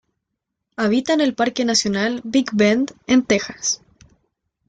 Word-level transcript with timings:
Habita 0.77 1.13
en 1.13 1.21
el 1.21 1.35
Parque 1.35 1.63
Nacional 1.63 2.21
Big 2.23 2.49
Bend 2.53 2.89
en 3.05 3.21
Texas. 3.21 3.83